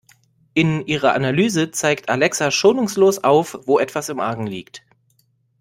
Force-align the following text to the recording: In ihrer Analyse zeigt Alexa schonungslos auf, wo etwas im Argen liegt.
In 0.55 0.83
ihrer 0.87 1.13
Analyse 1.13 1.69
zeigt 1.69 2.09
Alexa 2.09 2.49
schonungslos 2.49 3.23
auf, 3.23 3.59
wo 3.67 3.77
etwas 3.77 4.09
im 4.09 4.19
Argen 4.19 4.47
liegt. 4.47 4.81